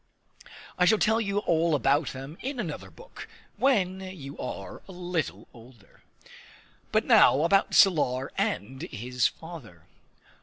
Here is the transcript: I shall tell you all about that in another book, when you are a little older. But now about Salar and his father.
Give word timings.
I 0.79 0.85
shall 0.85 0.97
tell 0.97 1.21
you 1.21 1.37
all 1.37 1.75
about 1.75 2.13
that 2.13 2.35
in 2.41 2.59
another 2.59 2.89
book, 2.89 3.27
when 3.57 3.99
you 4.01 4.35
are 4.39 4.81
a 4.87 4.91
little 4.91 5.47
older. 5.53 6.01
But 6.91 7.05
now 7.05 7.43
about 7.43 7.75
Salar 7.75 8.31
and 8.35 8.81
his 8.81 9.27
father. 9.27 9.83